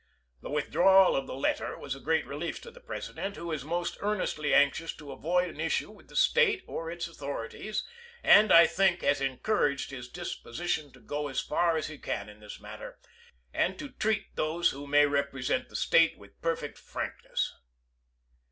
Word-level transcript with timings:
The 0.41 0.49
withdrawal 0.49 1.15
of 1.15 1.27
the 1.27 1.35
letter 1.35 1.77
was 1.77 1.93
a 1.93 1.99
great 1.99 2.25
relief 2.25 2.59
to 2.61 2.71
the 2.71 2.79
President, 2.79 3.35
who 3.35 3.51
is 3.51 3.63
most 3.63 3.97
earnestly 3.99 4.51
anxious 4.51 4.95
to 4.95 5.11
avoid 5.11 5.51
an 5.51 5.59
issue 5.59 5.91
with 5.91 6.07
the 6.07 6.15
State 6.15 6.63
or 6.65 6.89
its 6.89 7.07
author 7.07 7.47
ities, 7.47 7.83
and, 8.23 8.51
I 8.51 8.65
think, 8.65 9.03
has 9.03 9.21
encouraged 9.21 9.91
his 9.91 10.09
disposition 10.09 10.91
to 10.93 10.99
go 10.99 11.27
as 11.27 11.39
far 11.39 11.77
as 11.77 11.85
he 11.85 11.99
can 11.99 12.29
in 12.29 12.39
this 12.39 12.59
matter, 12.59 12.97
and 13.53 13.77
to 13.77 13.89
treat 13.91 14.35
those 14.35 14.71
who 14.71 14.87
may 14.87 15.05
represent 15.05 15.69
the 15.69 15.75
State 15.75 16.17
with 16.17 16.41
perfect 16.41 16.79
frankness. 16.79 17.53